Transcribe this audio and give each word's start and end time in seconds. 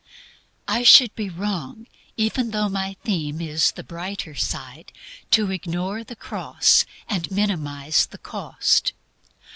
I 0.67 0.81
should 0.81 1.13
be 1.13 1.29
wrong, 1.29 1.85
even 2.17 2.49
though 2.49 2.67
my 2.69 2.95
theme 3.03 3.39
is 3.39 3.71
the 3.73 3.83
brighter 3.83 4.33
side, 4.33 4.91
to 5.29 5.51
ignore 5.51 6.03
the 6.03 6.15
cross 6.15 6.85
and 7.07 7.29
minimize 7.29 8.07
the 8.07 8.17
cost. 8.17 8.93